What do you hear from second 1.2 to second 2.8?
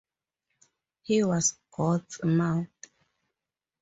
was God's "mouth".